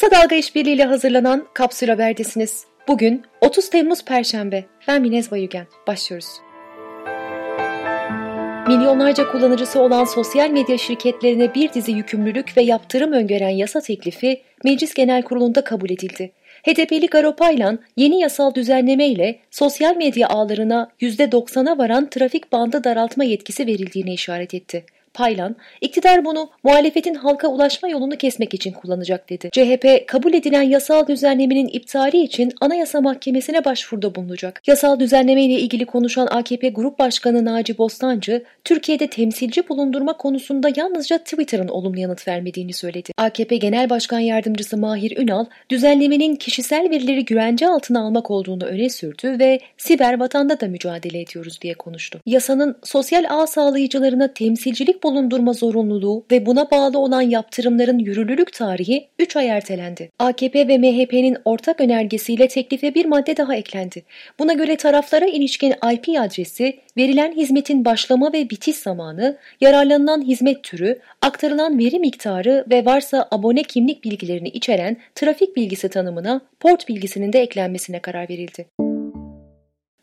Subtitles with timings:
[0.00, 2.64] Kısa Dalga İşbirliği ile hazırlanan Kapsül Haber'desiniz.
[2.88, 4.64] Bugün 30 Temmuz Perşembe.
[4.88, 5.66] Ben Minez Bayügen.
[5.86, 6.28] Başlıyoruz.
[8.68, 14.94] Milyonlarca kullanıcısı olan sosyal medya şirketlerine bir dizi yükümlülük ve yaptırım öngören yasa teklifi Meclis
[14.94, 16.32] Genel Kurulu'nda kabul edildi.
[16.62, 23.66] HDP'li Garopaylan yeni yasal düzenleme ile sosyal medya ağlarına %90'a varan trafik bandı daraltma yetkisi
[23.66, 24.84] verildiğine işaret etti.
[25.18, 29.50] Paylan, iktidar bunu muhalefetin halka ulaşma yolunu kesmek için kullanacak dedi.
[29.52, 34.62] CHP, kabul edilen yasal düzenlemenin iptali için Anayasa Mahkemesi'ne başvuruda bulunacak.
[34.66, 41.18] Yasal düzenleme ile ilgili konuşan AKP Grup Başkanı Naci Bostancı, Türkiye'de temsilci bulundurma konusunda yalnızca
[41.18, 43.12] Twitter'ın olumlu yanıt vermediğini söyledi.
[43.16, 49.36] AKP Genel Başkan Yardımcısı Mahir Ünal, düzenlemenin kişisel verileri güvence altına almak olduğunu öne sürdü
[49.38, 52.20] ve siber vatanda da mücadele ediyoruz diye konuştu.
[52.26, 59.36] Yasanın sosyal ağ sağlayıcılarına temsilcilik bulundurma zorunluluğu ve buna bağlı olan yaptırımların yürürlülük tarihi 3
[59.36, 60.10] ay ertelendi.
[60.18, 64.02] AKP ve MHP'nin ortak önergesiyle teklife bir madde daha eklendi.
[64.38, 70.98] Buna göre taraflara ilişkin IP adresi, verilen hizmetin başlama ve bitiş zamanı, yararlanılan hizmet türü,
[71.22, 77.40] aktarılan veri miktarı ve varsa abone kimlik bilgilerini içeren trafik bilgisi tanımına port bilgisinin de
[77.40, 78.87] eklenmesine karar verildi.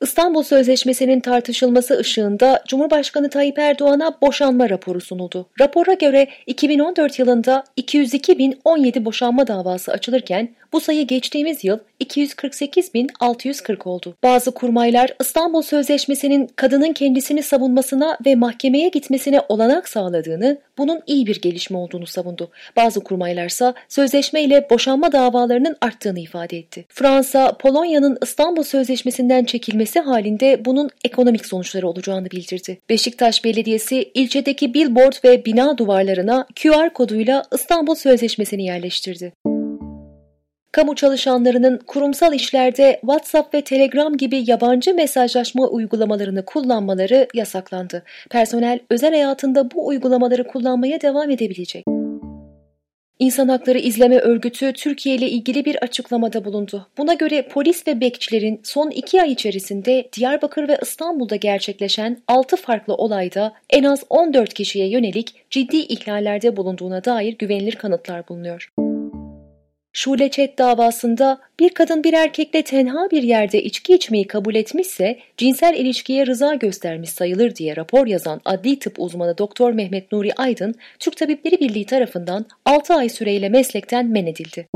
[0.00, 5.46] İstanbul Sözleşmesi'nin tartışılması ışığında Cumhurbaşkanı Tayyip Erdoğan'a boşanma raporu sunuldu.
[5.60, 14.16] Rapora göre 2014 yılında 202.017 boşanma davası açılırken bu sayı geçtiğimiz yıl 248.640 oldu.
[14.22, 21.40] Bazı kurmaylar İstanbul Sözleşmesi'nin kadının kendisini savunmasına ve mahkemeye gitmesine olanak sağladığını, bunun iyi bir
[21.40, 22.50] gelişme olduğunu savundu.
[22.76, 26.84] Bazı kurmaylarsa sözleşme ile boşanma davalarının arttığını ifade etti.
[26.88, 32.78] Fransa, Polonya'nın İstanbul Sözleşmesi'nden çekilmesi halinde bunun ekonomik sonuçları olacağını bildirdi.
[32.88, 39.32] Beşiktaş Belediyesi ilçedeki billboard ve bina duvarlarına QR koduyla İstanbul Sözleşmesi'ni yerleştirdi.
[40.72, 48.02] Kamu çalışanlarının kurumsal işlerde WhatsApp ve Telegram gibi yabancı mesajlaşma uygulamalarını kullanmaları yasaklandı.
[48.30, 51.84] Personel özel hayatında bu uygulamaları kullanmaya devam edebilecek.
[53.18, 56.86] İnsan Hakları İzleme Örgütü Türkiye ile ilgili bir açıklamada bulundu.
[56.98, 62.94] Buna göre polis ve bekçilerin son iki ay içerisinde Diyarbakır ve İstanbul'da gerçekleşen 6 farklı
[62.94, 68.68] olayda en az 14 kişiye yönelik ciddi ihlallerde bulunduğuna dair güvenilir kanıtlar bulunuyor.
[69.96, 75.74] Şule Çet davasında bir kadın bir erkekle tenha bir yerde içki içmeyi kabul etmişse cinsel
[75.74, 81.16] ilişkiye rıza göstermiş sayılır diye rapor yazan adli tıp uzmanı Doktor Mehmet Nuri Aydın, Türk
[81.16, 84.68] Tabipleri Birliği tarafından 6 ay süreyle meslekten men edildi.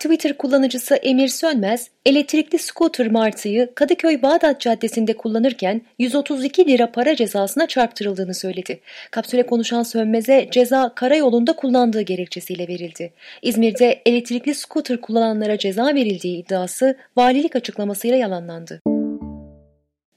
[0.00, 7.66] Twitter kullanıcısı Emir Sönmez, elektrikli scooter Martı'yı Kadıköy Bağdat Caddesi'nde kullanırken 132 lira para cezasına
[7.66, 8.80] çarptırıldığını söyledi.
[9.10, 13.12] Kapsüle konuşan Sönmez'e ceza karayolunda kullandığı gerekçesiyle verildi.
[13.42, 18.80] İzmir'de elektrikli scooter kullananlara ceza verildiği iddiası valilik açıklamasıyla yalanlandı.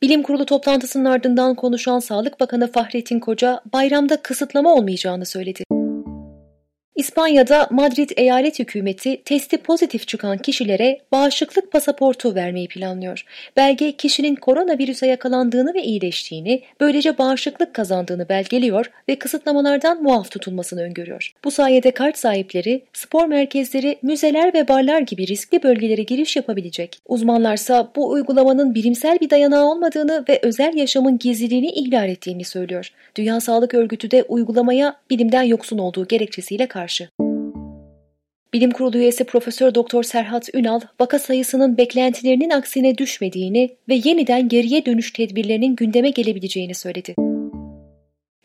[0.01, 5.63] Bilim Kurulu toplantısının ardından konuşan Sağlık Bakanı Fahrettin Koca bayramda kısıtlama olmayacağını söyledi.
[6.95, 13.25] İspanya'da Madrid eyalet hükümeti testi pozitif çıkan kişilere bağışıklık pasaportu vermeyi planlıyor.
[13.57, 21.33] Belge kişinin koronavirüse yakalandığını ve iyileştiğini, böylece bağışıklık kazandığını belgeliyor ve kısıtlamalardan muaf tutulmasını öngörüyor.
[21.43, 26.99] Bu sayede kart sahipleri, spor merkezleri, müzeler ve barlar gibi riskli bölgelere giriş yapabilecek.
[27.07, 32.89] Uzmanlarsa bu uygulamanın bilimsel bir dayanağı olmadığını ve özel yaşamın gizliliğini ihlal ettiğini söylüyor.
[33.15, 37.09] Dünya Sağlık Örgütü de uygulamaya bilimden yoksun olduğu gerekçesiyle karşı karşı.
[38.53, 44.85] Bilim Kurulu üyesi Profesör Doktor Serhat Ünal, vaka sayısının beklentilerinin aksine düşmediğini ve yeniden geriye
[44.85, 47.15] dönüş tedbirlerinin gündeme gelebileceğini söyledi.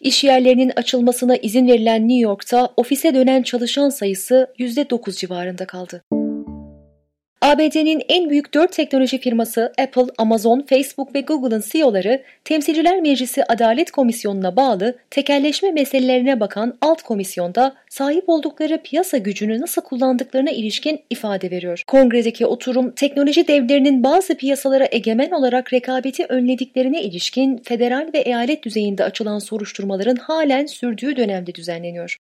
[0.01, 6.03] İş yerlerinin açılmasına izin verilen New York'ta ofise dönen çalışan sayısı %9 civarında kaldı.
[7.43, 13.91] ABD'nin en büyük dört teknoloji firması Apple, Amazon, Facebook ve Google'ın CEO'ları Temsilciler Meclisi Adalet
[13.91, 21.51] Komisyonu'na bağlı tekelleşme meselelerine bakan alt komisyonda sahip oldukları piyasa gücünü nasıl kullandıklarına ilişkin ifade
[21.51, 21.83] veriyor.
[21.87, 29.05] Kongredeki oturum teknoloji devlerinin bazı piyasalara egemen olarak rekabeti önlediklerine ilişkin federal ve eyalet düzeyinde
[29.05, 32.17] açılan soruşturmaların halen sürdüğü dönemde düzenleniyor.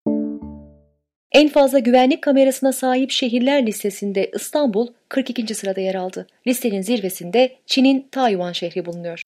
[1.32, 5.54] En fazla güvenlik kamerasına sahip şehirler listesinde İstanbul 42.
[5.54, 6.26] sırada yer aldı.
[6.46, 9.22] Listenin zirvesinde Çin'in Tayvan şehri bulunuyor.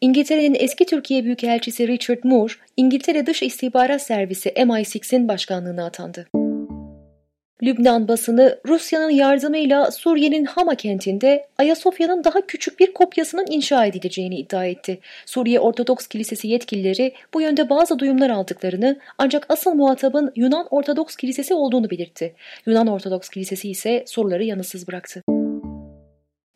[0.00, 6.28] İngiltere'nin eski Türkiye Büyükelçisi Richard Moore, İngiltere Dış İstihbarat Servisi MI6'in başkanlığına atandı.
[7.62, 14.66] Lübnan basını Rusya'nın yardımıyla Suriye'nin Hama kentinde Ayasofya'nın daha küçük bir kopyasının inşa edileceğini iddia
[14.66, 14.98] etti.
[15.26, 21.54] Suriye Ortodoks Kilisesi yetkilileri bu yönde bazı duyumlar aldıklarını ancak asıl muhatabın Yunan Ortodoks Kilisesi
[21.54, 22.34] olduğunu belirtti.
[22.66, 25.22] Yunan Ortodoks Kilisesi ise soruları yanıtsız bıraktı.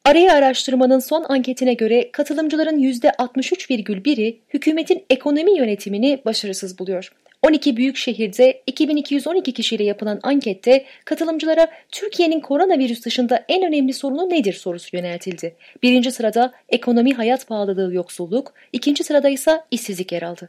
[0.05, 7.12] Araya araştırmanın son anketine göre katılımcıların %63,1'i hükümetin ekonomi yönetimini başarısız buluyor.
[7.46, 14.52] 12 büyük şehirde 2212 kişiyle yapılan ankette katılımcılara Türkiye'nin koronavirüs dışında en önemli sorunu nedir
[14.52, 15.56] sorusu yöneltildi.
[15.82, 20.48] Birinci sırada ekonomi hayat pahalılığı yoksulluk, ikinci sırada ise işsizlik yer aldı.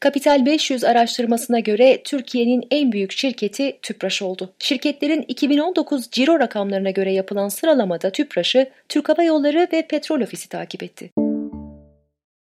[0.00, 4.52] Kapital 500 araştırmasına göre Türkiye'nin en büyük şirketi Tüpraş oldu.
[4.58, 10.82] Şirketlerin 2019 ciro rakamlarına göre yapılan sıralamada Tüpraş'ı Türk Hava Yolları ve Petrol Ofisi takip
[10.82, 11.10] etti.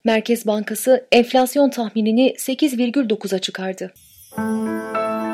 [0.04, 3.92] Merkez Bankası enflasyon tahminini 8,9'a çıkardı.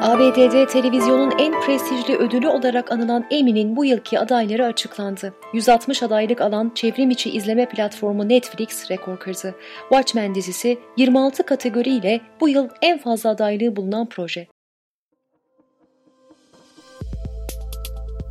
[0.02, 5.34] ABD'de televizyonun en prestijli ödülü olarak anılan Emmy'nin bu yılki adayları açıklandı.
[5.54, 9.54] 160 adaylık alan çevrim içi izleme platformu Netflix rekor kırdı.
[9.88, 14.46] Watchmen dizisi 26 kategoriyle bu yıl en fazla adaylığı bulunan proje.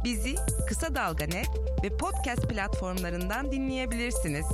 [0.03, 0.35] Bizi
[0.67, 1.49] Kısa Dalga Net
[1.83, 4.45] ve podcast platformlarından dinleyebilirsiniz.